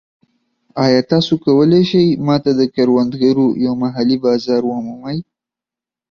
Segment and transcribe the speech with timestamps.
[0.83, 5.17] ایا تاسو کولی شئ ما ته د کروندګرو یو محلي بازار ومومئ؟